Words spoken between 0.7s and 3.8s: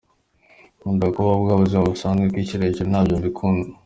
Nkunda kubaho bwa buzima busanzwe, kwishyira hejuru ntabwo mbikunda.